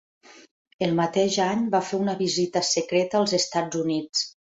[0.85, 4.25] El mateix any va fer una visita secreta als Estats Units.